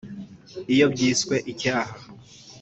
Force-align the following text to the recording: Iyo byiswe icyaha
Iyo 0.73 0.85
byiswe 0.93 1.35
icyaha 1.51 1.93